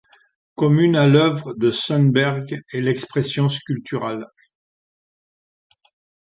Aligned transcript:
Commune 0.55 0.95
à 0.95 1.05
l'œuvre 1.05 1.53
de 1.53 1.69
Sundberg 1.69 2.59
est 2.73 2.81
l'expression 2.81 3.49
sculpturale. 3.49 4.25